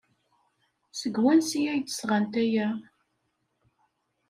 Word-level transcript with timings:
Seg 0.99 1.15
wansi 1.23 1.61
ay 1.71 1.81
d-sɣant 1.81 2.33
aya? 2.43 2.67